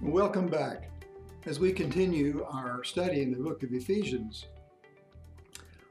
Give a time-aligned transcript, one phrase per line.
[0.00, 0.90] Welcome back.
[1.44, 4.46] As we continue our study in the book of Ephesians,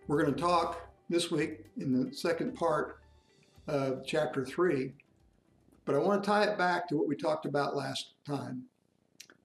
[0.07, 3.01] we're going to talk this week in the second part
[3.67, 4.93] of chapter 3,
[5.83, 8.63] but I want to tie it back to what we talked about last time.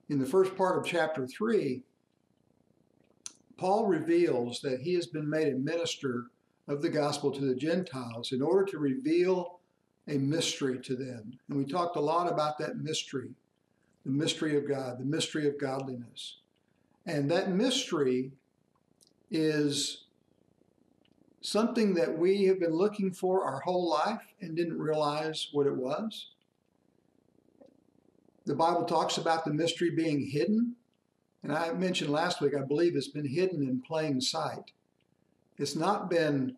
[0.09, 1.83] In the first part of chapter 3,
[3.57, 6.27] Paul reveals that he has been made a minister
[6.69, 9.59] of the gospel to the Gentiles in order to reveal
[10.07, 11.33] a mystery to them.
[11.49, 13.35] And we talked a lot about that mystery
[14.05, 16.39] the mystery of God, the mystery of godliness.
[17.07, 18.33] And that mystery
[19.31, 20.05] is
[21.41, 25.77] something that we have been looking for our whole life and didn't realize what it
[25.77, 26.29] was.
[28.47, 30.77] The Bible talks about the mystery being hidden.
[31.43, 34.73] And I mentioned last week, I believe it's been hidden in plain sight.
[35.59, 36.57] It's not been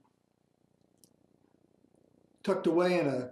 [2.42, 3.30] tucked away in a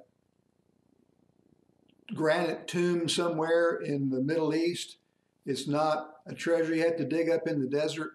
[2.14, 4.96] granite tomb somewhere in the Middle East.
[5.46, 8.12] It's not a treasure you have to dig up in the desert.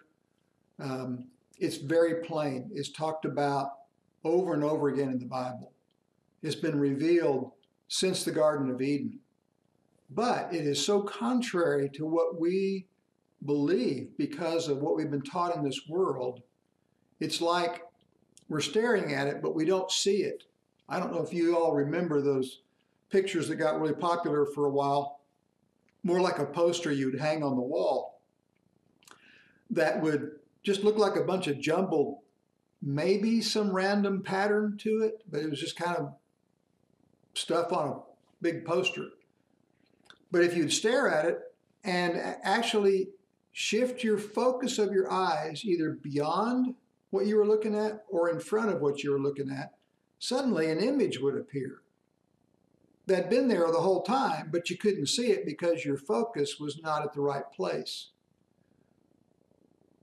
[0.80, 1.26] Um,
[1.60, 2.70] it's very plain.
[2.74, 3.72] It's talked about
[4.24, 5.72] over and over again in the Bible.
[6.44, 7.52] It's been revealed
[7.88, 9.20] since the Garden of Eden.
[10.10, 12.88] But it is so contrary to what we
[13.46, 16.42] believe because of what we've been taught in this world.
[17.20, 17.82] It's like
[18.48, 20.44] we're staring at it, but we don't see it.
[20.88, 22.62] I don't know if you all remember those
[23.10, 25.22] pictures that got really popular for a while,
[26.04, 28.22] more like a poster you'd hang on the wall,
[29.70, 30.32] that would
[30.64, 32.20] just look like a bunch of jumbled,
[32.82, 36.14] maybe some random pattern to it, but it was just kind of
[37.34, 38.00] stuff on a
[38.42, 39.08] big poster.
[40.32, 41.40] But if you'd stare at it
[41.84, 43.10] and actually
[43.54, 46.76] shift your focus of your eyes either beyond
[47.10, 49.74] what you were looking at or in front of what you were looking at,
[50.20, 51.82] suddenly an image would appear
[53.08, 56.82] that'd been there the whole time, but you couldn't see it because your focus was
[56.82, 58.10] not at the right place.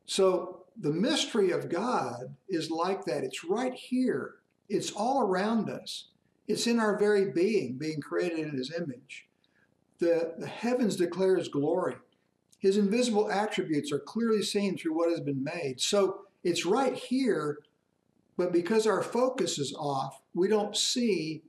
[0.07, 3.23] So the mystery of God is like that.
[3.23, 4.37] It's right here.
[4.69, 6.09] It's all around us.
[6.49, 9.29] It's in our very being, being created in his image.
[9.99, 11.97] The, the heavens declare his glory.
[12.59, 15.81] His invisible attributes are clearly seen through what has been made.
[15.81, 17.59] So it's right here,
[18.37, 21.43] but because our focus is off, we don't see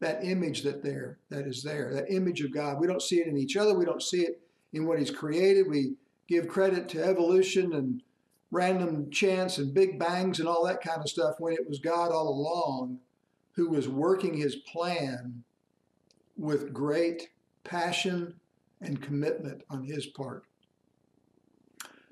[0.00, 2.80] that image that there that is there, that image of God.
[2.80, 3.74] We don't see it in each other.
[3.74, 4.40] We don't see it
[4.72, 5.68] in what He's created.
[5.68, 5.94] We
[6.28, 8.02] give credit to evolution and
[8.50, 12.12] random chance and big bangs and all that kind of stuff when it was God
[12.12, 12.98] all along
[13.52, 15.44] who was working His plan
[16.36, 17.28] with great
[17.62, 18.34] passion
[18.80, 20.44] and commitment on His part.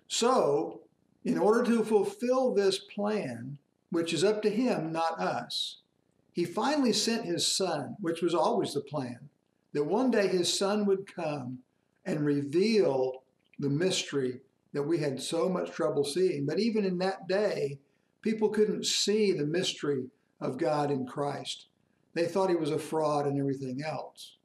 [0.09, 0.83] So,
[1.25, 3.59] in order to fulfill this plan,
[3.91, 5.82] which is up to Him, not us,
[6.33, 9.29] he finally sent his son, which was always the plan,
[9.73, 11.59] that one day his son would come
[12.05, 13.23] and reveal
[13.59, 14.41] the mystery
[14.73, 16.47] that we had so much trouble seeing.
[16.47, 17.79] But even in that day,
[18.23, 20.07] people couldn't see the mystery
[20.41, 21.67] of God in Christ.
[22.15, 24.37] They thought he was a fraud and everything else.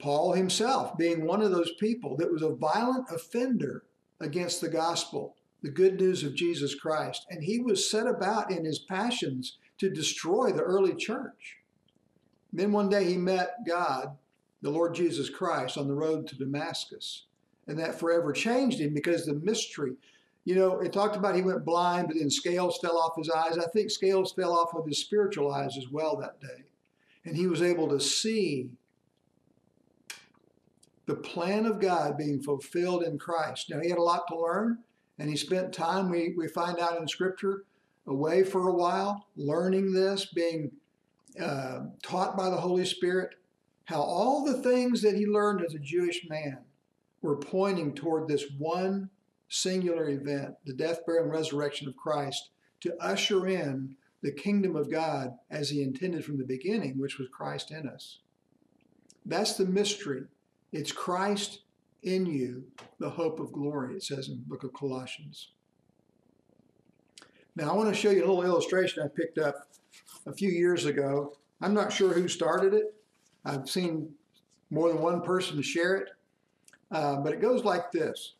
[0.00, 3.84] Paul himself, being one of those people that was a violent offender
[4.20, 8.64] against the gospel, the good news of Jesus Christ, and he was set about in
[8.64, 11.58] his passions to destroy the early church.
[12.52, 14.16] Then one day he met God,
[14.62, 17.24] the Lord Jesus Christ, on the road to Damascus.
[17.66, 19.94] And that forever changed him because the mystery,
[20.44, 23.58] you know, it talked about he went blind, but then scales fell off his eyes.
[23.58, 26.64] I think scales fell off of his spiritual eyes as well that day.
[27.24, 28.68] And he was able to see
[31.06, 33.70] the plan of God being fulfilled in Christ.
[33.70, 34.78] Now, he had a lot to learn,
[35.18, 37.64] and he spent time, we, we find out in Scripture,
[38.06, 40.70] away for a while, learning this, being
[41.40, 43.34] uh, taught by the Holy Spirit,
[43.84, 46.58] how all the things that he learned as a Jewish man
[47.22, 49.10] were pointing toward this one
[49.48, 54.90] singular event, the death, burial, and resurrection of Christ, to usher in the kingdom of
[54.90, 58.18] God as he intended from the beginning, which was Christ in us.
[59.26, 60.24] That's the mystery.
[60.72, 61.60] It's Christ
[62.02, 62.64] in you,
[62.98, 65.50] the hope of glory, it says in the book of Colossians.
[67.56, 69.68] Now, I want to show you a little illustration I picked up
[70.26, 71.36] a few years ago.
[71.60, 72.94] I'm not sure who started it.
[73.44, 74.10] I've seen
[74.70, 76.08] more than one person share it,
[76.90, 78.34] uh, but it goes like this.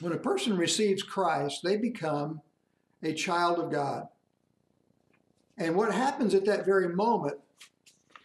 [0.00, 2.40] When a person receives Christ, they become
[3.02, 4.08] a child of God.
[5.56, 7.38] And what happens at that very moment,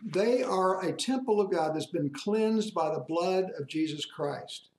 [0.04, 4.70] they are a temple of God that's been cleansed by the blood of Jesus Christ.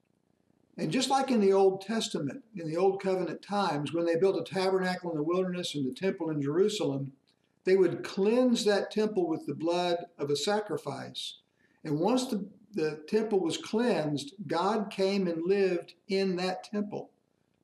[0.80, 4.40] And just like in the Old Testament, in the Old Covenant times, when they built
[4.40, 7.12] a tabernacle in the wilderness and the temple in Jerusalem,
[7.64, 11.36] they would cleanse that temple with the blood of a sacrifice.
[11.84, 17.10] And once the the temple was cleansed, God came and lived in that temple.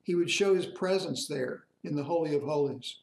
[0.02, 2.98] He would show his presence there in the Holy of Holies.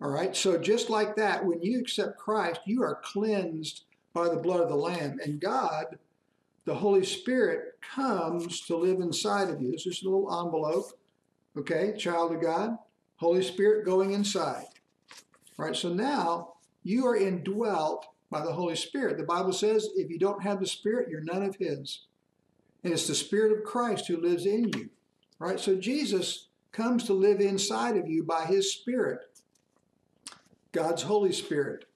[0.00, 3.84] All right, so just like that, when you accept Christ, you are cleansed
[4.14, 5.18] by the blood of the Lamb.
[5.22, 5.98] And God,
[6.70, 9.72] the Holy Spirit, comes to live inside of you.
[9.72, 10.92] This is a little envelope,
[11.58, 12.78] okay, child of God,
[13.16, 14.66] Holy Spirit going inside.
[15.58, 16.52] All right, so now
[16.84, 19.18] you are indwelt by the Holy Spirit.
[19.18, 22.02] The Bible says if you don't have the Spirit, you're none of His.
[22.84, 24.90] And it's the Spirit of Christ who lives in you.
[25.40, 25.58] Right?
[25.58, 29.18] So Jesus comes to live inside of you by His Spirit,
[30.70, 31.86] God's Holy Spirit.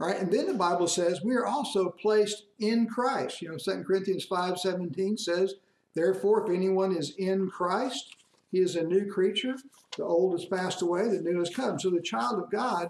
[0.00, 0.18] Right?
[0.18, 3.42] And then the Bible says we are also placed in Christ.
[3.42, 5.56] You know, 2 Corinthians 5 17 says,
[5.94, 8.16] Therefore, if anyone is in Christ,
[8.50, 9.56] he is a new creature.
[9.98, 11.78] The old has passed away, the new has come.
[11.78, 12.88] So the child of God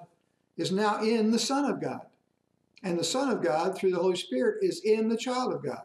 [0.56, 2.02] is now in the Son of God.
[2.84, 5.82] And the Son of God, through the Holy Spirit, is in the child of God.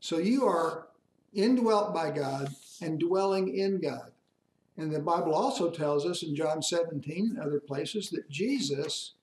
[0.00, 0.88] So you are
[1.32, 2.52] indwelt by God
[2.82, 4.10] and dwelling in God.
[4.76, 9.14] And the Bible also tells us in John 17 and other places that Jesus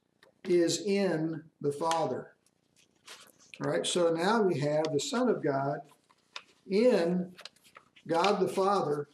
[0.45, 2.31] is in the Father.
[3.63, 5.79] All right, so now we have the Son of God
[6.69, 7.33] in
[8.07, 9.07] God the Father.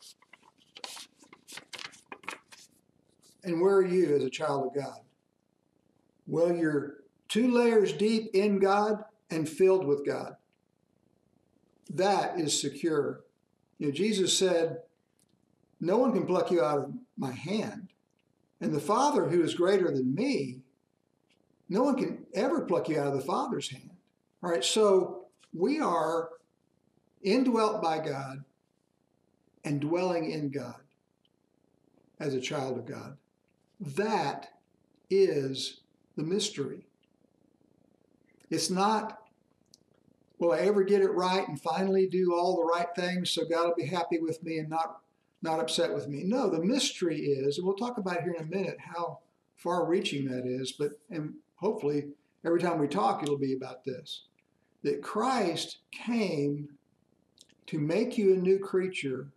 [3.43, 4.99] And where are you as a child of God?
[6.27, 6.97] Well, you're
[7.29, 10.35] two layers deep in God and filled with God.
[11.89, 13.21] That is secure.
[13.79, 14.79] You know, Jesus said,
[15.79, 17.89] No one can pluck you out of my hand.
[18.59, 20.61] And the Father, who is greater than me,
[21.69, 23.91] no one can ever pluck you out of the Father's hand.
[24.41, 26.29] All right, so we are
[27.21, 28.43] indwelt by God
[29.63, 30.81] and dwelling in God
[32.19, 33.17] as a child of God.
[33.79, 34.47] That
[35.09, 35.81] is
[36.15, 36.87] the mystery.
[38.49, 39.19] It's not,
[40.39, 43.67] will I ever get it right and finally do all the right things so God
[43.67, 45.01] will be happy with me and not,
[45.41, 46.23] not upset with me?
[46.23, 49.19] No, the mystery is, and we'll talk about here in a minute how
[49.55, 52.05] far reaching that is, but and hopefully
[52.45, 54.23] every time we talk it'll be about this.
[54.83, 56.69] That Christ came
[57.67, 59.27] to make you a new creature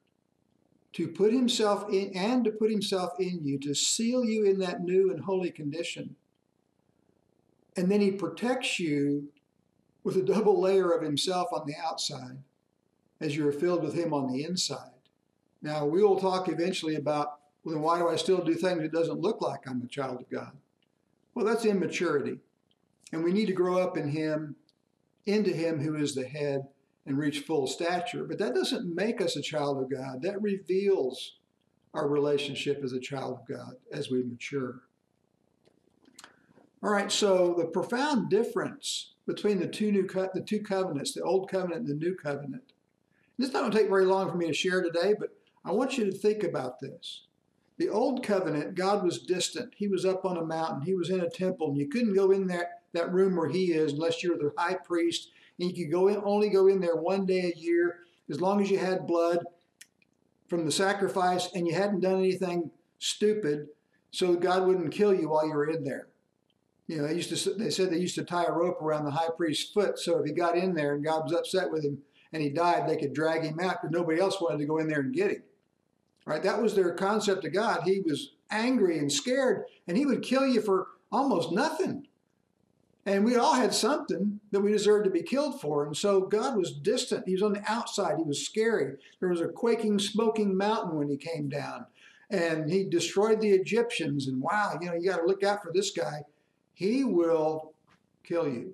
[0.93, 4.83] to put himself in and to put himself in you to seal you in that
[4.83, 6.17] new and holy condition
[7.77, 9.29] and then he protects you
[10.03, 12.39] with a double layer of himself on the outside
[13.21, 15.00] as you are filled with him on the inside.
[15.63, 18.93] Now, we will talk eventually about well, then why do I still do things that
[18.93, 20.53] doesn't look like I'm a child of God?
[21.35, 22.39] Well, that's immaturity.
[23.13, 24.57] And we need to grow up in him,
[25.27, 26.67] into him who is the head,
[27.07, 28.25] and reach full stature.
[28.25, 30.23] But that doesn't make us a child of God.
[30.23, 31.37] That reveals
[31.93, 34.83] our relationship as a child of God as we mature.
[36.83, 41.23] All right, so the profound difference between the two new co- the two covenants, the
[41.23, 42.73] old covenant and the new covenant.
[43.37, 45.31] This is not going to take very long for me to share today, but
[45.65, 47.25] I want you to think about this.
[47.79, 49.73] The old covenant, God was distant.
[49.77, 50.83] He was up on a mountain.
[50.83, 53.73] He was in a temple, and you couldn't go in that, that room where he
[53.73, 55.31] is unless you're the high priest.
[55.59, 58.61] And you could go in, only go in there one day a year, as long
[58.61, 59.45] as you had blood
[60.49, 63.69] from the sacrifice and you hadn't done anything stupid,
[64.11, 66.09] so God wouldn't kill you while you were in there.
[66.87, 67.55] You know, they used to.
[67.55, 70.27] They said they used to tie a rope around the high priest's foot, so if
[70.27, 71.99] he got in there and God was upset with him
[72.33, 74.89] and he died, they could drag him out because nobody else wanted to go in
[74.89, 75.43] there and get him.
[76.25, 76.43] Right?
[76.43, 77.83] That was their concept of God.
[77.85, 82.07] He was angry and scared, and he would kill you for almost nothing.
[83.07, 85.87] And we all had something that we deserved to be killed for.
[85.87, 87.27] And so God was distant.
[87.27, 88.19] He was on the outside.
[88.19, 88.97] He was scary.
[89.19, 91.87] There was a quaking, smoking mountain when he came down.
[92.29, 94.29] And he destroyed the Egyptians.
[94.29, 96.21] And wow, you know, you got to look out for this guy
[96.81, 97.75] he will
[98.25, 98.73] kill you.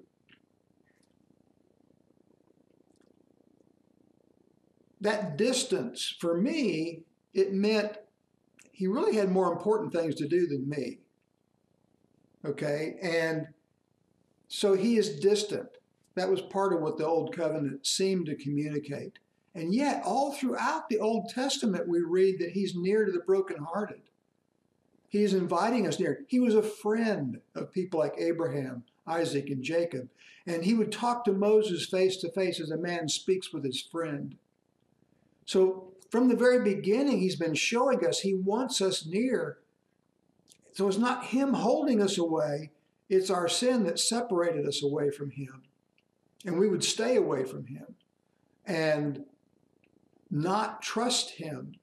[5.00, 7.00] That distance, for me,
[7.36, 7.98] it meant
[8.72, 10.98] he really had more important things to do than me.
[12.44, 12.96] Okay?
[13.02, 13.48] And
[14.48, 15.68] so he is distant.
[16.14, 19.18] That was part of what the Old Covenant seemed to communicate.
[19.54, 24.02] And yet, all throughout the Old Testament, we read that he's near to the brokenhearted.
[25.08, 26.24] He is inviting us near.
[26.26, 30.08] He was a friend of people like Abraham, Isaac, and Jacob.
[30.46, 33.80] And he would talk to Moses face to face as a man speaks with his
[33.80, 34.36] friend.
[35.44, 39.58] So from the very beginning, he's been showing us he wants us near.
[40.72, 42.70] So it's not him holding us away,
[43.08, 45.62] it's our sin that separated us away from him.
[46.44, 47.96] And we would stay away from him
[48.64, 49.24] and
[50.30, 51.76] not trust him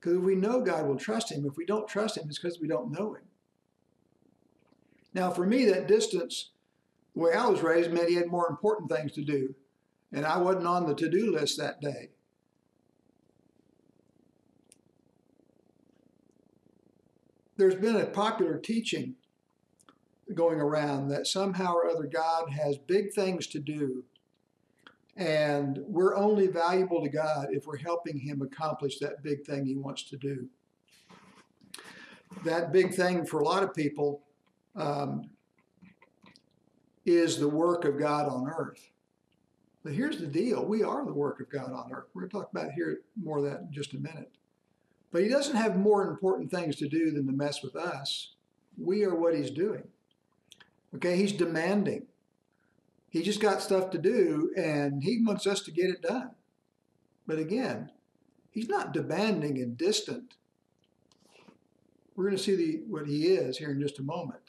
[0.00, 1.44] because we know God will trust him.
[1.44, 3.22] If we don't trust him, it's because we don't know him.
[5.14, 6.50] Now, for me, that distance
[7.14, 9.54] The way I was raised meant he had more important things to do,
[10.12, 12.10] and I wasn't on the to do list that day.
[17.58, 19.16] There's been a popular teaching
[20.32, 24.04] going around that somehow or other God has big things to do,
[25.16, 29.74] and we're only valuable to God if we're helping Him accomplish that big thing He
[29.74, 30.48] wants to do.
[32.44, 34.22] That big thing for a lot of people
[34.76, 35.28] um,
[37.04, 38.88] is the work of God on earth.
[39.82, 42.06] But here's the deal we are the work of God on earth.
[42.14, 44.37] We're going to talk about here more of that in just a minute.
[45.12, 48.32] But He doesn't have more important things to do than to mess with us.
[48.76, 49.84] We are what He's doing.
[50.94, 52.06] Okay, He's demanding.
[53.10, 56.30] He just got stuff to do and He wants us to get it done.
[57.26, 57.90] But again,
[58.50, 60.34] He's not demanding and distant.
[62.14, 64.40] We're going to see the, what He is here in just a moment.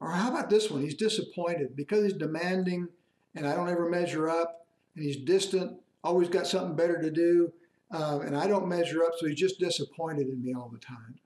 [0.00, 0.82] Or how about this one?
[0.82, 2.88] He's disappointed because he's demanding
[3.34, 7.52] and I don't ever measure up and he's distant, always got something better to do,
[7.90, 11.16] um, and I don't measure up, so he's just disappointed in me all the time.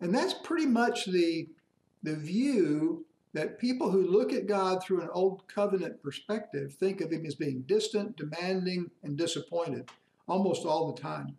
[0.00, 1.48] And that's pretty much the,
[2.02, 7.10] the view that people who look at God through an old covenant perspective think of
[7.10, 9.88] him as being distant, demanding, and disappointed
[10.28, 11.36] almost all the time.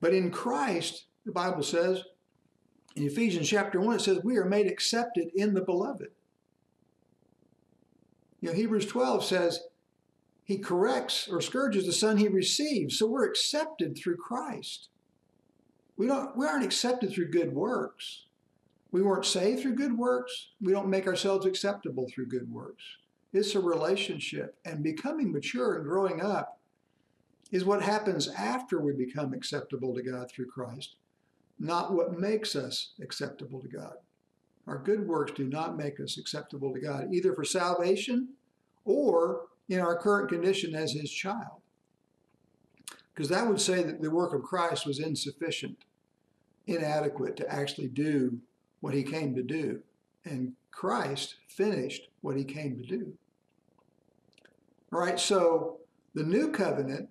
[0.00, 2.02] But in Christ, the Bible says,
[2.96, 6.08] in Ephesians chapter 1, it says, We are made accepted in the beloved.
[8.40, 9.60] You know, Hebrews 12 says,
[10.46, 12.98] He corrects or scourges the son he receives.
[12.98, 14.88] So we're accepted through Christ.
[15.98, 18.24] We, don't, we aren't accepted through good works.
[18.92, 20.50] We weren't saved through good works.
[20.62, 22.84] We don't make ourselves acceptable through good works.
[23.34, 24.56] It's a relationship.
[24.64, 26.58] And becoming mature and growing up
[27.50, 30.96] is what happens after we become acceptable to God through Christ
[31.58, 33.94] not what makes us acceptable to God.
[34.66, 38.28] Our good works do not make us acceptable to God, either for salvation
[38.84, 41.60] or in our current condition as His child.
[43.14, 45.78] Because that would say that the work of Christ was insufficient,
[46.66, 48.38] inadequate to actually do
[48.80, 49.80] what He came to do.
[50.24, 53.14] And Christ finished what He came to do.
[54.92, 55.78] All right, so
[56.14, 57.08] the new covenant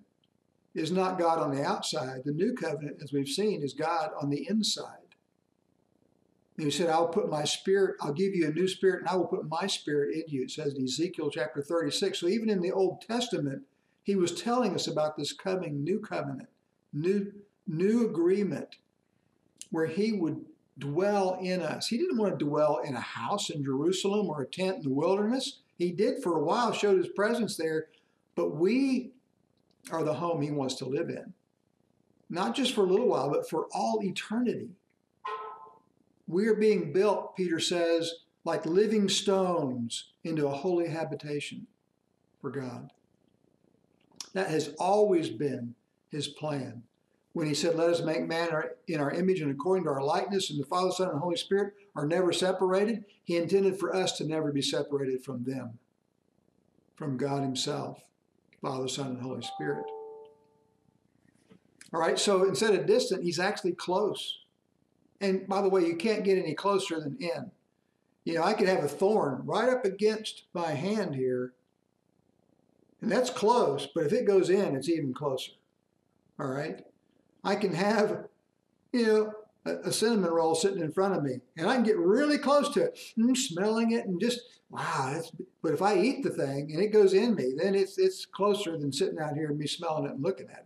[0.74, 2.22] is not God on the outside.
[2.24, 5.05] The new covenant, as we've seen, is God on the inside.
[6.56, 9.26] He said, I'll put my spirit, I'll give you a new spirit, and I will
[9.26, 10.42] put my spirit in you.
[10.44, 12.18] It says in Ezekiel chapter 36.
[12.18, 13.62] So even in the Old Testament,
[14.02, 16.48] he was telling us about this coming new covenant,
[16.94, 17.32] new,
[17.66, 18.76] new agreement,
[19.70, 20.46] where he would
[20.78, 21.88] dwell in us.
[21.88, 24.90] He didn't want to dwell in a house in Jerusalem or a tent in the
[24.90, 25.58] wilderness.
[25.76, 27.88] He did for a while, showed his presence there,
[28.34, 29.12] but we
[29.90, 31.34] are the home he wants to live in.
[32.30, 34.70] Not just for a little while, but for all eternity.
[36.26, 38.12] We are being built, Peter says,
[38.44, 41.66] like living stones into a holy habitation
[42.40, 42.90] for God.
[44.32, 45.74] That has always been
[46.10, 46.82] his plan.
[47.32, 48.48] When he said, Let us make man
[48.88, 51.74] in our image and according to our likeness, and the Father, Son, and Holy Spirit
[51.94, 55.78] are never separated, he intended for us to never be separated from them,
[56.94, 58.00] from God himself.
[58.62, 59.84] Father, Son, and Holy Spirit.
[61.92, 64.38] All right, so instead of distant, he's actually close.
[65.20, 67.50] And by the way, you can't get any closer than in.
[68.24, 71.52] You know, I could have a thorn right up against my hand here,
[73.00, 75.52] and that's close, but if it goes in, it's even closer.
[76.40, 76.84] All right?
[77.44, 78.26] I can have,
[78.92, 79.32] you know,
[79.64, 82.84] a, cinnamon roll sitting in front of me, and I can get really close to
[82.84, 85.20] it, mm, smelling it, and just wow.
[85.62, 88.76] but if I eat the thing and it goes in me, then it's it's closer
[88.76, 90.65] than sitting out here and me smelling it and looking at it.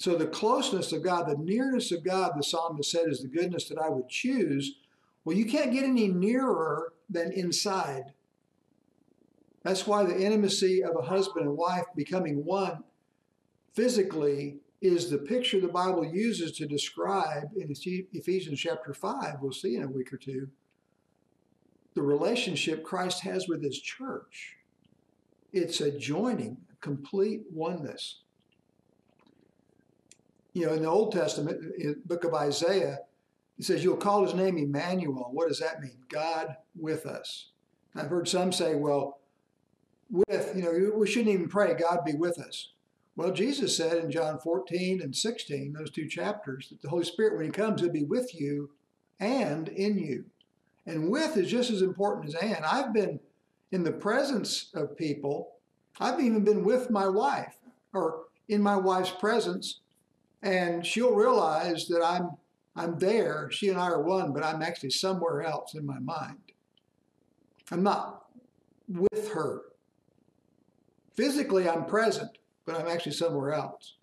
[0.00, 3.68] So the closeness of God, the nearness of God, the psalmist said, is the goodness
[3.68, 4.76] that I would choose.
[5.26, 8.14] Well, you can't get any nearer than inside.
[9.62, 12.82] That's why the intimacy of a husband and wife becoming one
[13.74, 19.76] physically is the picture the Bible uses to describe in Ephesians chapter 5, we'll see
[19.76, 20.48] in a week or two,
[21.92, 24.56] the relationship Christ has with his church.
[25.52, 28.22] It's a joining, a complete oneness.
[30.52, 32.98] You know, in the Old Testament, in the book of Isaiah,
[33.58, 35.30] it says, You'll call his name Emmanuel.
[35.32, 35.98] What does that mean?
[36.08, 37.50] God with us.
[37.94, 39.18] I've heard some say, well,
[40.10, 42.70] with, you know, we shouldn't even pray, God be with us.
[43.16, 47.36] Well, Jesus said in John 14 and 16, those two chapters, that the Holy Spirit,
[47.36, 48.70] when He comes, He'll be with you
[49.18, 50.24] and in you.
[50.86, 52.64] And with is just as important as and.
[52.64, 53.20] I've been
[53.72, 55.52] in the presence of people,
[56.00, 57.56] I've even been with my wife
[57.92, 59.80] or in my wife's presence,
[60.42, 62.30] and she'll realize that I'm
[62.76, 66.38] I'm there, she and I are one, but I'm actually somewhere else in my mind.
[67.70, 68.26] I'm not
[68.88, 69.62] with her.
[71.14, 73.96] Physically, I'm present, but I'm actually somewhere else.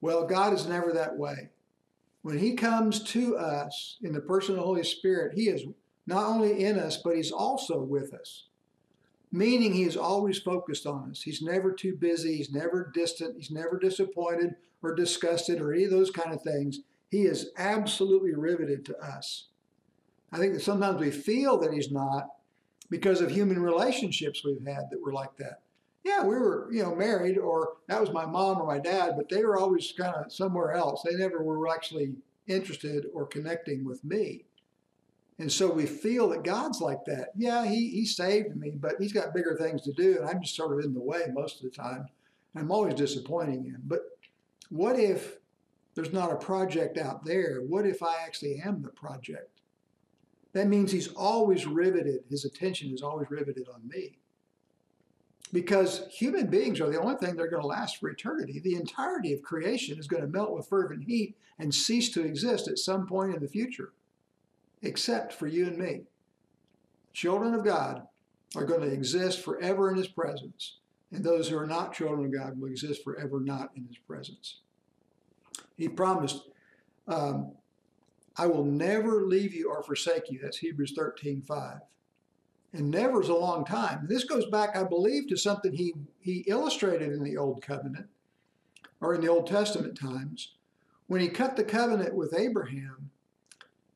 [0.00, 1.50] Well, God is never that way.
[2.22, 5.62] When He comes to us in the person of the Holy Spirit, He is
[6.06, 8.46] not only in us, but He's also with us.
[9.32, 11.22] Meaning He is always focused on us.
[11.22, 15.90] He's never too busy, He's never distant, He's never disappointed or disgusted or any of
[15.90, 16.80] those kind of things.
[17.10, 19.46] He is absolutely riveted to us.
[20.30, 22.28] I think that sometimes we feel that He's not
[22.90, 25.62] because of human relationships we've had that were like that
[26.04, 29.28] yeah, we were, you know, married, or that was my mom or my dad, but
[29.28, 31.02] they were always kind of somewhere else.
[31.02, 32.14] They never were actually
[32.48, 34.44] interested or connecting with me.
[35.38, 37.30] And so we feel that God's like that.
[37.34, 40.54] Yeah, he, he saved me, but he's got bigger things to do, and I'm just
[40.54, 42.06] sort of in the way most of the time.
[42.54, 43.82] I'm always disappointing him.
[43.84, 44.02] But
[44.68, 45.38] what if
[45.94, 47.60] there's not a project out there?
[47.60, 49.60] What if I actually am the project?
[50.52, 54.18] That means he's always riveted, his attention is always riveted on me
[55.52, 58.58] because human beings are the only thing that are going to last for eternity.
[58.58, 62.68] The entirety of creation is going to melt with fervent heat and cease to exist
[62.68, 63.92] at some point in the future,
[64.82, 66.02] except for you and me.
[67.12, 68.02] Children of God
[68.56, 70.78] are going to exist forever in His presence,
[71.10, 74.60] and those who are not children of God will exist forever not in His presence.
[75.76, 76.42] He promised,
[77.08, 77.52] um,
[78.36, 80.40] I will never leave you or forsake you.
[80.42, 81.80] That's Hebrews 13 5
[82.72, 84.06] and never is a long time.
[84.08, 88.06] This goes back, I believe, to something he, he illustrated in the Old Covenant
[89.00, 90.54] or in the Old Testament times.
[91.06, 93.10] When he cut the covenant with Abraham,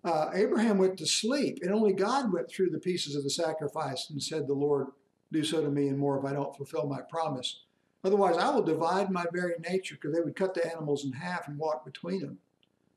[0.07, 4.09] uh, Abraham went to sleep, and only God went through the pieces of the sacrifice
[4.09, 4.87] and said, The Lord,
[5.33, 7.63] do so to me and more if I don't fulfill my promise.
[8.05, 11.49] Otherwise, I will divide my very nature, because they would cut the animals in half
[11.49, 12.39] and walk between them.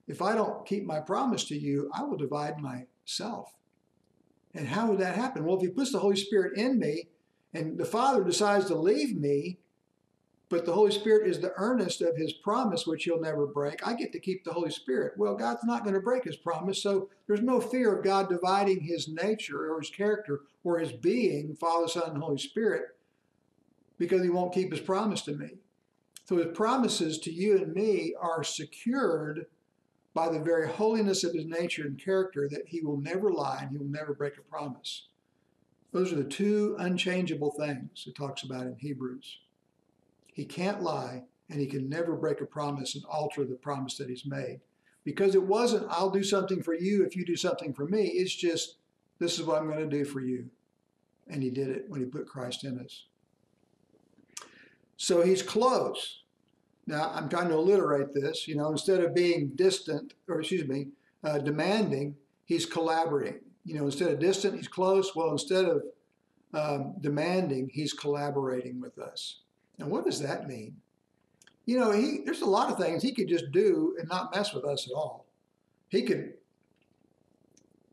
[0.07, 3.55] If I don't keep my promise to you, I will divide myself.
[4.53, 5.45] And how would that happen?
[5.45, 7.09] Well, if he puts the Holy Spirit in me
[7.53, 9.59] and the Father decides to leave me,
[10.49, 13.93] but the Holy Spirit is the earnest of his promise, which he'll never break, I
[13.93, 15.13] get to keep the Holy Spirit.
[15.15, 18.81] Well, God's not going to break his promise, so there's no fear of God dividing
[18.81, 22.95] his nature or his character or his being, Father, Son, and Holy Spirit,
[23.99, 25.51] because he won't keep his promise to me.
[26.25, 29.45] So his promises to you and me are secured
[30.13, 33.71] by the very holiness of his nature and character that he will never lie and
[33.71, 35.07] he will never break a promise.
[35.91, 39.39] Those are the two unchangeable things it talks about in Hebrews.
[40.39, 44.07] He can't lie and he can never break a promise and alter the promise that
[44.07, 44.61] he's made.
[45.03, 48.05] Because it wasn't, I'll do something for you if you do something for me.
[48.07, 48.77] It's just,
[49.19, 50.45] this is what I'm going to do for you.
[51.27, 53.07] And he did it when he put Christ in us.
[54.95, 56.23] So he's close.
[56.87, 58.47] Now, I'm trying to alliterate this.
[58.47, 60.87] You know, instead of being distant, or excuse me,
[61.21, 63.41] uh, demanding, he's collaborating.
[63.65, 65.13] You know, instead of distant, he's close.
[65.17, 65.83] Well, instead of
[66.53, 69.41] um, demanding, he's collaborating with us.
[69.79, 70.75] And what does that mean?
[71.65, 74.53] You know, he, there's a lot of things he could just do and not mess
[74.53, 75.25] with us at all.
[75.89, 76.33] He could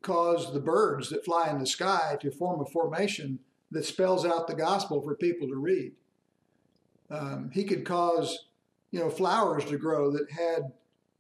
[0.03, 3.39] cause the birds that fly in the sky to form a formation
[3.71, 5.93] that spells out the gospel for people to read.
[7.11, 8.47] Um, he could cause
[8.91, 10.73] you know, flowers to grow that had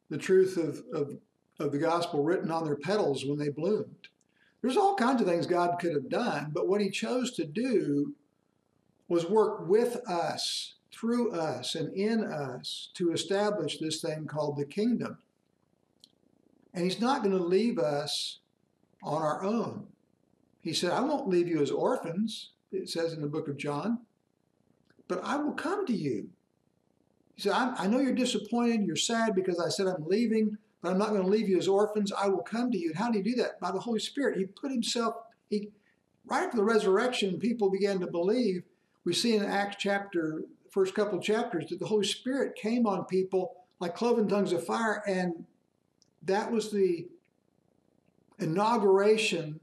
[0.09, 1.19] the truth of, of,
[1.59, 4.09] of the gospel written on their petals when they bloomed.
[4.63, 8.15] There's all kinds of things God could have done, but what he chose to do
[9.09, 14.65] was work with us, through us, and in us to establish this thing called the
[14.65, 15.19] kingdom.
[16.75, 18.41] And he's not going to leave us
[19.03, 19.87] on our own.
[20.61, 24.01] He said, I won't leave you as orphans, it says in the book of John,
[25.07, 26.29] but I will come to you.
[27.35, 30.99] He said, I know you're disappointed, you're sad because I said I'm leaving, but I'm
[30.99, 32.13] not going to leave you as orphans.
[32.13, 32.89] I will come to you.
[32.89, 33.61] And how did he do that?
[33.61, 34.39] By the Holy Spirit.
[34.39, 35.15] He put himself,
[35.51, 35.69] he
[36.25, 38.63] right after the resurrection, people began to believe.
[39.07, 43.55] We see in Acts chapter, first couple chapters, that the Holy Spirit came on people
[43.79, 45.45] like cloven tongues of fire, and
[46.25, 47.07] that was the
[48.41, 49.61] inauguration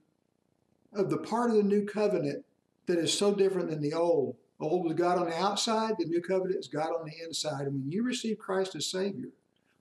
[0.94, 2.46] of the part of the new covenant
[2.86, 4.38] that is so different than the old.
[4.60, 7.68] The Old was God on the outside, the new covenant is God on the inside.
[7.68, 9.30] And when you receive Christ as Savior,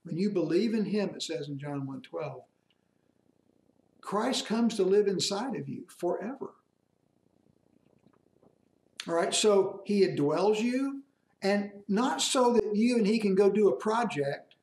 [0.03, 2.43] when you believe in Him, it says in John 1:12,
[4.01, 6.55] Christ comes to live inside of you forever.
[9.07, 11.01] All right, so He indwells you,
[11.41, 14.55] and not so that you and He can go do a project.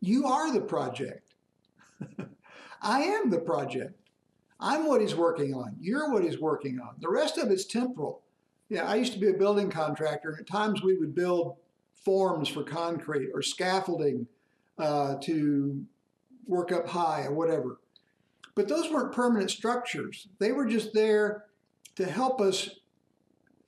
[0.00, 1.34] You are the project.
[2.82, 3.98] I am the project.
[4.60, 5.76] I'm what He's working on.
[5.80, 6.96] You're what He's working on.
[7.00, 8.22] The rest of it's temporal.
[8.68, 10.30] Yeah, I used to be a building contractor.
[10.30, 11.56] and At times we would build
[11.94, 14.26] forms for concrete or scaffolding
[14.78, 15.84] uh, to
[16.46, 17.78] work up high or whatever.
[18.54, 20.26] But those weren't permanent structures.
[20.38, 21.44] They were just there
[21.96, 22.68] to help us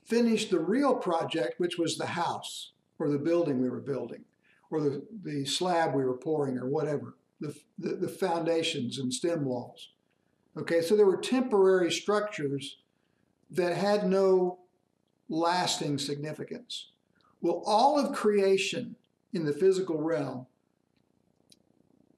[0.04, 4.24] finish the real project, which was the house or the building we were building
[4.70, 9.44] or the, the slab we were pouring or whatever, the, the, the foundations and stem
[9.44, 9.90] walls.
[10.56, 12.78] Okay, so there were temporary structures
[13.50, 14.58] that had no
[15.28, 16.90] lasting significance.
[17.40, 18.96] Well, all of creation
[19.32, 20.46] in the physical realm,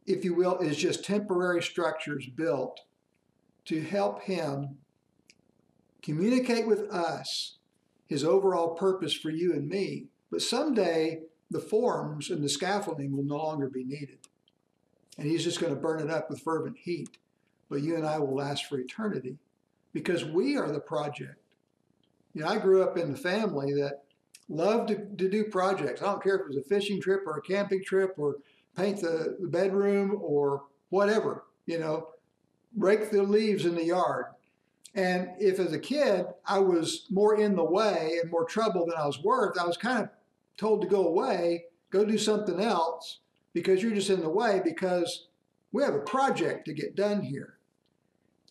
[0.07, 2.81] if you will, is just temporary structures built
[3.65, 4.79] to help him
[6.03, 7.56] communicate with us
[8.07, 10.07] his overall purpose for you and me.
[10.31, 14.19] But someday the forms and the scaffolding will no longer be needed.
[15.19, 17.19] And he's just going to burn it up with fervent heat.
[17.69, 19.39] But you and I will last for eternity
[19.93, 21.37] because we are the project.
[22.35, 24.03] You know, I grew up in the family that
[24.49, 26.03] loved to, to do projects.
[26.03, 28.37] I don't care if it was a fishing trip or a camping trip or
[28.77, 32.09] paint the, the bedroom or whatever, you know,
[32.77, 34.27] rake the leaves in the yard.
[34.97, 38.97] And if as a kid I was more in the way and more trouble than
[38.97, 40.09] I was worth, I was kind of
[40.57, 43.21] told to go away, go do something else
[43.53, 45.27] because you're just in the way because
[45.71, 47.59] we have a project to get done here.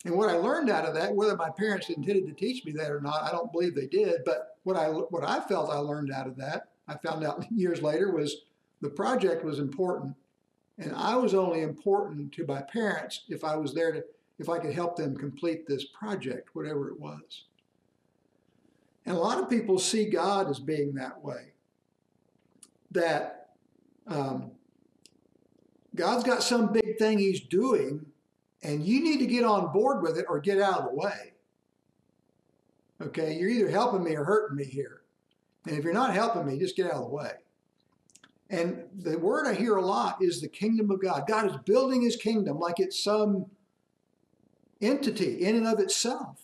[0.05, 2.91] And what I learned out of that, whether my parents intended to teach me that
[2.91, 4.21] or not, I don't believe they did.
[4.23, 7.81] But what I what I felt I learned out of that, I found out years
[7.81, 8.43] later, was
[8.81, 10.15] the project was important,
[10.77, 14.03] and I was only important to my parents if I was there to
[14.39, 17.45] if I could help them complete this project, whatever it was.
[19.06, 21.54] And a lot of people see God as being that way.
[22.91, 23.50] That
[24.08, 24.52] um,
[25.95, 28.06] God's got some big thing He's doing
[28.65, 31.34] and you need to get on board with it or get out of the way.
[33.00, 35.02] Okay, you're either helping me or hurting me here.
[35.67, 37.32] And if you're not helping me, just get out of the way.
[38.50, 41.26] And the word I hear a lot is the kingdom of God.
[41.28, 43.45] God is building his kingdom like it's some
[44.81, 46.41] entity in and of itself.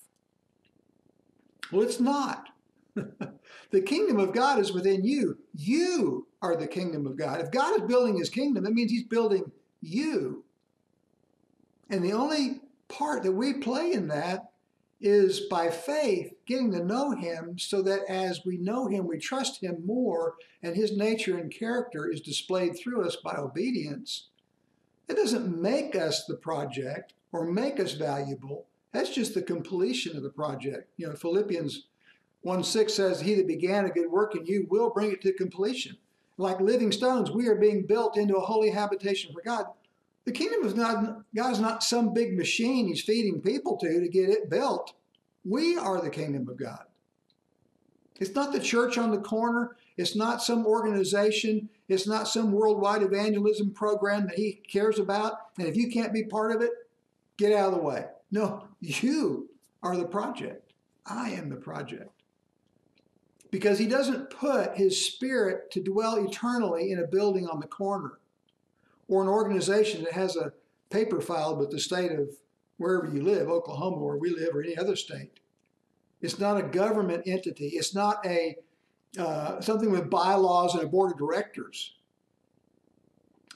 [1.72, 2.50] Well, it's not.
[2.96, 5.38] the kingdom of God is within you.
[5.56, 7.40] You are the kingdom of God.
[7.40, 10.44] If God is building his kingdom, that means he's building you.
[11.90, 14.52] And the only part that we play in that
[15.02, 19.62] is by faith, getting to know Him so that as we know Him, we trust
[19.62, 24.28] Him more, and His nature and character is displayed through us by obedience.
[25.10, 28.66] It doesn't make us the project or make us valuable.
[28.92, 30.90] That's just the completion of the project.
[30.98, 31.88] You know, Philippians
[32.42, 35.34] 1 6 says, He that began a good work in you will bring it to
[35.34, 35.98] completion.
[36.38, 39.66] Like living stones, we are being built into a holy habitation for God.
[40.26, 44.30] The kingdom of God, God's not some big machine he's feeding people to to get
[44.30, 44.94] it built.
[45.44, 46.86] We are the kingdom of God.
[48.20, 49.76] It's not the church on the corner.
[49.98, 51.70] It's not some organization.
[51.88, 55.34] It's not some worldwide evangelism program that he cares about.
[55.58, 56.70] And if you can't be part of it,
[57.42, 58.06] get out of the way.
[58.32, 59.50] No, you
[59.84, 60.74] are the project.
[61.06, 62.22] I am the project.
[63.50, 68.20] Because he doesn't put his spirit to dwell eternally in a building on the corner
[69.08, 70.54] or an organization that has a
[70.90, 72.30] paper filed with the state of
[72.78, 75.40] wherever you live, Oklahoma, where we live, or any other state.
[76.22, 77.70] It's not a government entity.
[77.70, 78.56] It's not a
[79.20, 81.96] uh, something with bylaws and a board of directors.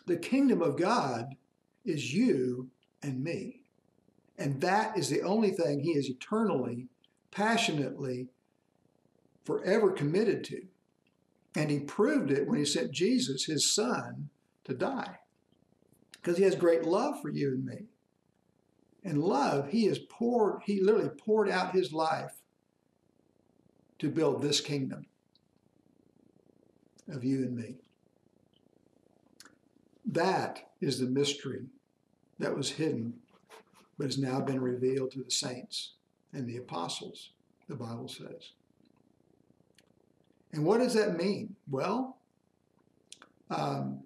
[0.06, 1.36] The kingdom of God
[1.86, 2.70] is you
[3.02, 3.65] and me.
[4.38, 6.88] And that is the only thing he is eternally,
[7.32, 8.28] passionately,
[9.44, 10.64] forever committed to.
[11.56, 14.30] And he proved it when he sent Jesus, his son,
[14.66, 15.20] to die
[16.26, 17.86] because he has great love for you and me.
[19.04, 22.42] And love, he has poured, he literally poured out his life
[24.00, 25.06] to build this kingdom
[27.08, 27.76] of you and me.
[30.04, 31.66] That is the mystery
[32.40, 33.14] that was hidden,
[33.98, 35.94] but has now been revealed to the saints
[36.34, 37.32] and the apostles,
[37.68, 38.52] the Bible says.
[40.52, 41.56] And what does that mean?
[41.70, 42.18] Well,
[43.50, 44.02] um,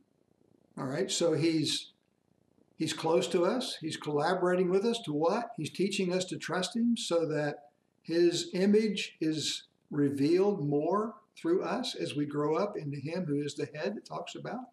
[0.77, 1.91] all right, so he's
[2.79, 3.77] He's close to us.
[3.81, 5.51] He's collaborating with us to what?
[5.57, 7.65] He's teaching us to trust Him so that
[8.01, 13.53] His image is revealed more through us as we grow up into Him who is
[13.53, 14.71] the head it talks about.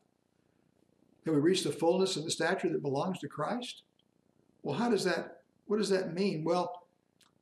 [1.25, 3.83] Can we reach the fullness of the stature that belongs to Christ?
[4.67, 6.45] Well, how does that, what does that mean?
[6.45, 6.87] Well,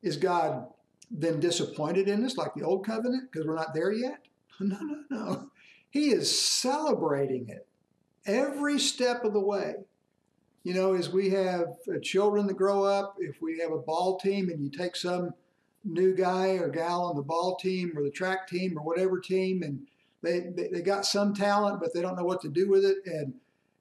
[0.03, 0.67] is God
[1.11, 4.21] then disappointed in us like the old covenant because we're not there yet?
[4.61, 5.51] No, no, no.
[5.91, 7.67] He is celebrating it
[8.25, 9.75] every step of the way
[10.65, 14.19] you know, as we have uh, children that grow up, if we have a ball
[14.19, 15.31] team and you take some
[15.85, 19.63] new guy or gal on the ball team or the track team or whatever team,
[19.63, 19.87] and
[20.23, 22.97] they, they, they got some talent, but they don't know what to do with it.
[23.05, 23.35] And,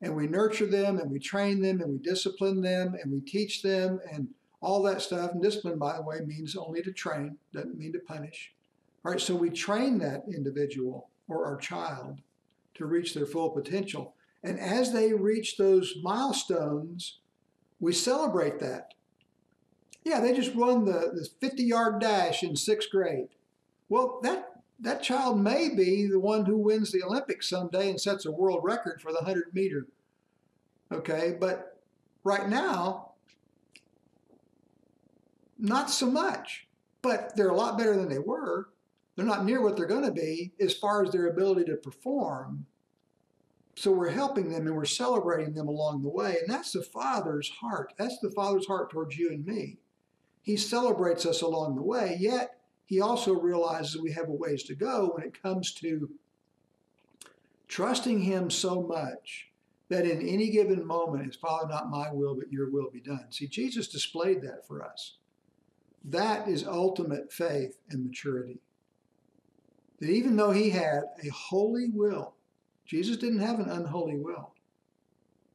[0.04, 3.62] and we nurture them and we train them and we discipline them and we teach
[3.62, 4.28] them and
[4.62, 5.32] all that stuff.
[5.32, 8.54] And discipline, by the way, means only to train, doesn't mean to punish.
[9.04, 12.20] All right, so we train that individual or our child
[12.76, 14.14] to reach their full potential.
[14.44, 17.20] And as they reach those milestones,
[17.80, 18.94] we celebrate that.
[20.04, 23.30] Yeah, they just won the, the 50 yard dash in sixth grade.
[23.88, 28.26] Well, that that child may be the one who wins the Olympics someday and sets
[28.26, 29.88] a world record for the 100 meter.
[30.92, 31.82] Okay, but
[32.24, 33.14] right now,
[35.58, 36.68] not so much.
[37.02, 38.70] But they're a lot better than they were.
[39.16, 42.66] They're not near what they're going to be as far as their ability to perform.
[43.76, 46.38] So we're helping them and we're celebrating them along the way.
[46.40, 47.94] And that's the Father's heart.
[47.98, 49.80] That's the Father's heart towards you and me.
[50.42, 54.76] He celebrates us along the way, yet he also realizes we have a ways to
[54.76, 56.10] go when it comes to
[57.68, 59.50] trusting him so much
[59.90, 63.26] that in any given moment, it's Father, not my will, but your will be done.
[63.30, 65.18] See, Jesus displayed that for us.
[66.04, 68.60] That is ultimate faith and maturity.
[70.00, 72.34] That even though he had a holy will,
[72.86, 74.54] Jesus didn't have an unholy will.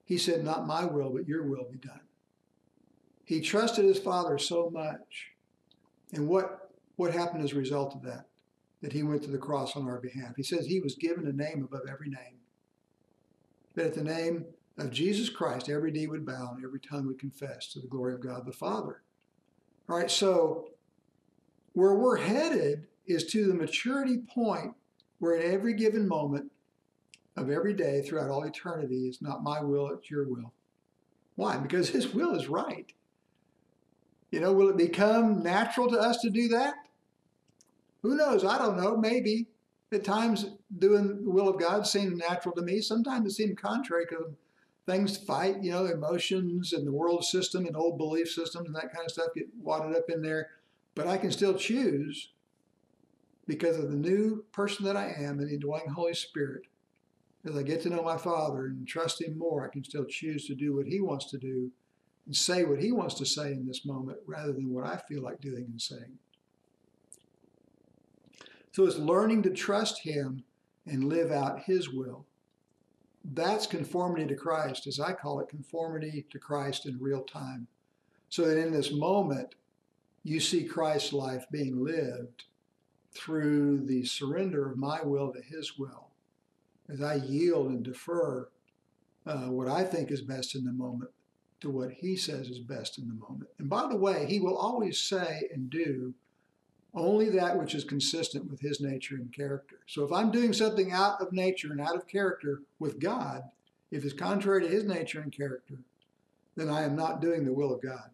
[0.04, 2.00] He said, Not my will, but your will be done.
[3.24, 5.32] He trusted his Father so much.
[6.14, 6.67] And what,
[6.98, 8.26] what happened as a result of that?
[8.82, 10.34] That he went to the cross on our behalf.
[10.36, 12.40] He says he was given a name above every name.
[13.76, 17.20] That at the name of Jesus Christ, every knee would bow and every tongue would
[17.20, 19.02] confess to the glory of God the Father.
[19.88, 20.70] All right, so
[21.72, 24.74] where we're headed is to the maturity point
[25.20, 26.50] where at every given moment
[27.36, 30.52] of every day throughout all eternity it's not my will, it's your will.
[31.36, 31.58] Why?
[31.58, 32.92] Because his will is right.
[34.32, 36.74] You know, will it become natural to us to do that?
[38.02, 38.44] Who knows?
[38.44, 38.96] I don't know.
[38.96, 39.48] Maybe.
[39.90, 42.82] At times, doing the will of God seems natural to me.
[42.82, 44.26] Sometimes it seems contrary because
[44.84, 48.92] things fight, you know, emotions and the world system and old belief systems and that
[48.92, 50.50] kind of stuff get wadded up in there.
[50.94, 52.32] But I can still choose
[53.46, 56.64] because of the new person that I am and the indwelling Holy Spirit.
[57.48, 60.46] As I get to know my Father and trust Him more, I can still choose
[60.48, 61.70] to do what He wants to do
[62.28, 65.22] and say what he wants to say in this moment rather than what I feel
[65.22, 66.18] like doing and saying.
[68.78, 70.44] So it's learning to trust him
[70.86, 72.24] and live out his will.
[73.24, 77.66] That's conformity to Christ, as I call it, conformity to Christ in real time.
[78.28, 79.56] So that in this moment,
[80.22, 82.44] you see Christ's life being lived
[83.12, 86.10] through the surrender of my will to his will.
[86.88, 88.48] As I yield and defer
[89.26, 91.10] uh, what I think is best in the moment
[91.62, 93.50] to what he says is best in the moment.
[93.58, 96.14] And by the way, he will always say and do
[96.98, 99.76] only that which is consistent with his nature and character.
[99.86, 103.42] So if I'm doing something out of nature and out of character with God,
[103.90, 105.78] if it's contrary to his nature and character,
[106.56, 108.10] then I am not doing the will of God.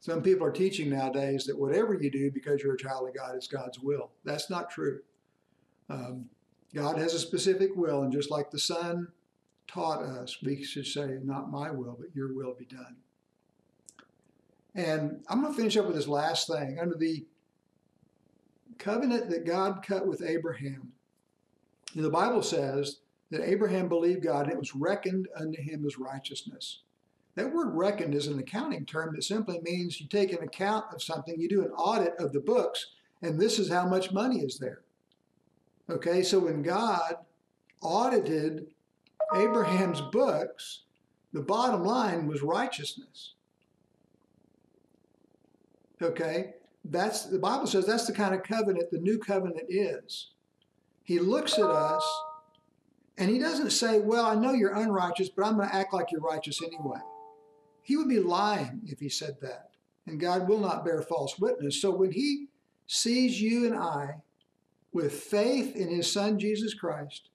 [0.00, 3.36] Some people are teaching nowadays that whatever you do because you're a child of God,
[3.36, 4.10] it's God's will.
[4.24, 5.00] That's not true.
[5.90, 6.30] Um,
[6.74, 9.08] God has a specific will, and just like the Son
[9.66, 12.96] taught us, we should say, Not my will, but your will be done.
[14.74, 16.78] And I'm going to finish up with this last thing.
[16.80, 17.24] Under the
[18.80, 20.92] covenant that God cut with Abraham,
[21.94, 22.98] the Bible says
[23.30, 26.80] that Abraham believed God and it was reckoned unto him as righteousness.
[27.36, 31.02] That word reckoned is an accounting term that simply means you take an account of
[31.02, 32.86] something, you do an audit of the books,
[33.22, 34.80] and this is how much money is there.
[35.88, 37.14] Okay, so when God
[37.82, 38.66] audited
[39.34, 40.82] Abraham's books,
[41.32, 43.34] the bottom line was righteousness.
[46.02, 46.54] Okay?
[46.84, 50.30] That's the Bible says that's the kind of covenant the new covenant is.
[51.04, 52.22] He looks at us
[53.18, 56.10] and he doesn't say, Well, I know you're unrighteous, but I'm going to act like
[56.10, 57.00] you're righteous anyway.
[57.82, 59.70] He would be lying if he said that.
[60.06, 61.80] And God will not bear false witness.
[61.80, 62.46] So when he
[62.86, 64.16] sees you and I
[64.92, 67.28] with faith in his son Jesus Christ,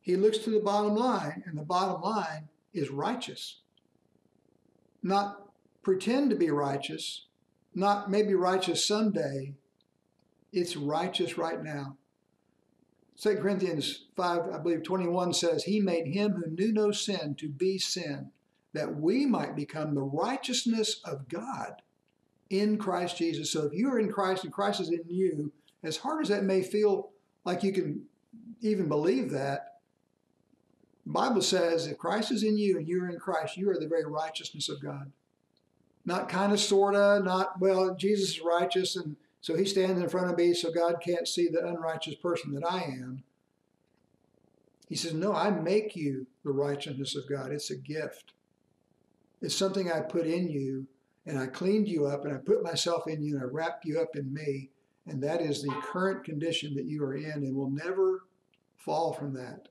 [0.00, 3.60] he looks to the bottom line, and the bottom line is righteous.
[5.02, 5.50] Not
[5.82, 7.25] pretend to be righteous,
[7.76, 9.52] not maybe righteous someday.
[10.52, 11.96] It's righteous right now.
[13.20, 17.48] 2 Corinthians 5, I believe 21 says, He made him who knew no sin to
[17.48, 18.30] be sin,
[18.72, 21.82] that we might become the righteousness of God
[22.48, 23.52] in Christ Jesus.
[23.52, 26.44] So if you are in Christ and Christ is in you, as hard as that
[26.44, 27.10] may feel
[27.44, 28.02] like you can
[28.60, 29.80] even believe that,
[31.04, 33.78] the Bible says if Christ is in you and you are in Christ, you are
[33.78, 35.12] the very righteousness of God.
[36.06, 39.16] Not kind of, sort of, not, well, Jesus is righteous and
[39.46, 42.68] so he stands in front of me so God can't see the unrighteous person that
[42.68, 43.22] I am.
[44.88, 47.52] He says, No, I make you the righteousness of God.
[47.52, 48.32] It's a gift.
[49.40, 50.88] It's something I put in you,
[51.26, 54.00] and I cleaned you up, and I put myself in you, and I wrapped you
[54.00, 54.70] up in me.
[55.06, 58.24] And that is the current condition that you are in, and will never
[58.76, 59.68] fall from that.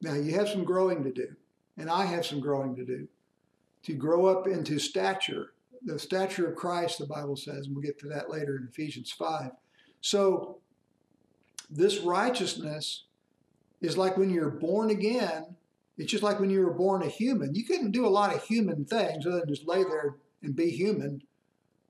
[0.00, 1.36] Now, you have some growing to do,
[1.76, 3.06] and I have some growing to do
[3.84, 5.52] to grow up into stature,
[5.84, 9.10] the stature of Christ, the Bible says, and we'll get to that later in Ephesians
[9.12, 9.50] 5.
[10.00, 10.58] So,
[11.70, 13.04] this righteousness
[13.80, 15.56] is like when you're born again,
[15.98, 17.54] it's just like when you were born a human.
[17.54, 20.70] You couldn't do a lot of human things other than just lay there and be
[20.70, 21.22] human,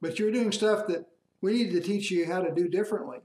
[0.01, 1.07] but you're doing stuff that
[1.40, 3.18] we needed to teach you how to do differently.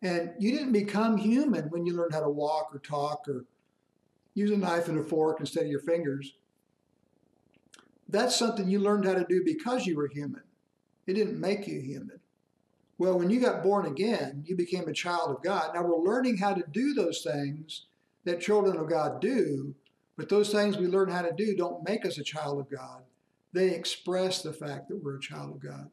[0.00, 3.44] And you didn't become human when you learned how to walk or talk or
[4.34, 6.34] use a knife and a fork instead of your fingers.
[8.12, 10.42] That's something you learned how to do because you were human.
[11.06, 12.20] It didn't make you human.
[12.98, 15.70] Well, when you got born again, you became a child of God.
[15.74, 17.86] Now we're learning how to do those things
[18.24, 19.74] that children of God do,
[20.16, 23.02] but those things we learn how to do don't make us a child of God.
[23.54, 25.90] They express the fact that we're a child of God.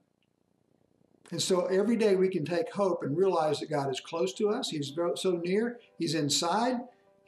[1.32, 4.50] And so every day we can take hope and realize that God is close to
[4.50, 4.70] us.
[4.70, 5.80] He's so near.
[5.98, 6.80] He's inside.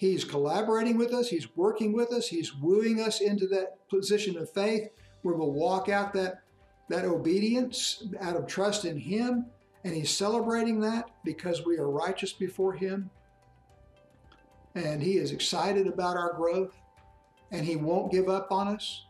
[0.02, 1.30] He's collaborating with us.
[1.30, 2.28] He's working with us.
[2.28, 4.90] He's wooing us into that position of faith
[5.22, 6.42] where we'll walk out that,
[6.90, 9.46] that obedience out of trust in Him.
[9.84, 13.12] And He's celebrating that because we are righteous before Him.
[14.74, 16.76] And He is excited about our growth.
[17.52, 19.06] And He won't give up on us.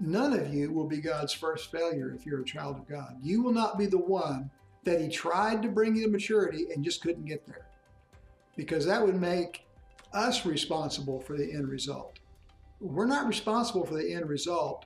[0.00, 3.16] None of you will be God's first failure if you're a child of God.
[3.22, 4.50] You will not be the one
[4.82, 7.68] that He tried to bring you to maturity and just couldn't get there.
[8.56, 9.65] Because that would make
[10.12, 12.18] us responsible for the end result.
[12.80, 14.84] We're not responsible for the end result,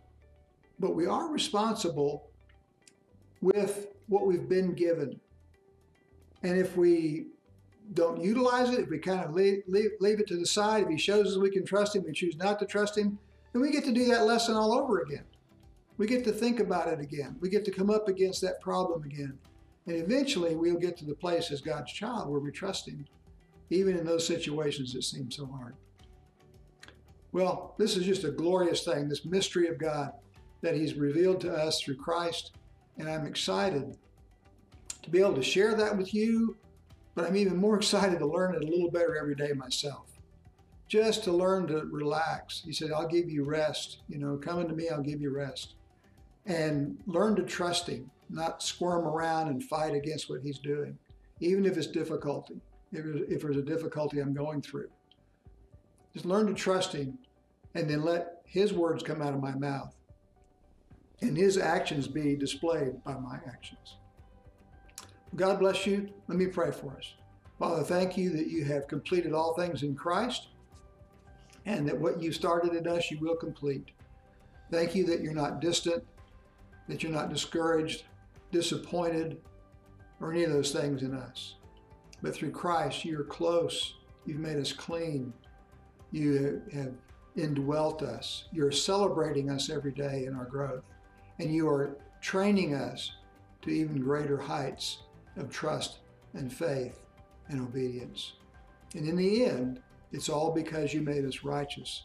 [0.78, 2.30] but we are responsible
[3.40, 5.18] with what we've been given.
[6.42, 7.26] And if we
[7.94, 10.88] don't utilize it, if we kind of leave, leave, leave, it to the side, if
[10.88, 13.18] he shows us we can trust him, we choose not to trust him,
[13.52, 15.24] then we get to do that lesson all over again.
[15.96, 17.36] We get to think about it again.
[17.40, 19.38] We get to come up against that problem again.
[19.86, 23.06] And eventually we'll get to the place as God's child where we trust him
[23.70, 25.76] even in those situations that seem so hard.
[27.32, 30.12] Well, this is just a glorious thing, this mystery of God
[30.60, 32.52] that He's revealed to us through Christ.
[32.98, 33.96] And I'm excited
[35.02, 36.56] to be able to share that with you,
[37.14, 40.08] but I'm even more excited to learn it a little better every day myself.
[40.88, 42.62] Just to learn to relax.
[42.64, 43.98] He said, I'll give you rest.
[44.08, 45.74] You know, coming to me, I'll give you rest.
[46.46, 50.98] And learn to trust Him, not squirm around and fight against what He's doing,
[51.38, 52.60] even if it's difficulty
[52.92, 54.88] if there's, if there's a difficulty I'm going through.
[56.12, 57.18] Just learn to trust Him
[57.74, 59.94] and then let His words come out of my mouth
[61.20, 63.96] and His actions be displayed by my actions.
[65.36, 66.08] God bless you.
[66.28, 67.14] Let me pray for us.
[67.58, 70.48] Father, thank you that you have completed all things in Christ
[71.66, 73.90] and that what you started in us, you will complete.
[74.70, 76.02] Thank you that you're not distant,
[76.88, 78.04] that you're not discouraged,
[78.50, 79.40] disappointed,
[80.20, 81.56] or any of those things in us.
[82.22, 83.94] But through Christ, you're close.
[84.26, 85.32] You've made us clean.
[86.12, 86.92] You have
[87.36, 88.44] indwelt us.
[88.52, 90.84] You're celebrating us every day in our growth.
[91.38, 93.12] And you are training us
[93.62, 94.98] to even greater heights
[95.36, 95.98] of trust
[96.34, 97.00] and faith
[97.48, 98.34] and obedience.
[98.94, 99.80] And in the end,
[100.12, 102.04] it's all because you made us righteous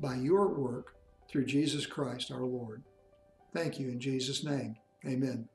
[0.00, 0.96] by your work
[1.28, 2.82] through Jesus Christ our Lord.
[3.54, 4.76] Thank you in Jesus' name.
[5.06, 5.51] Amen.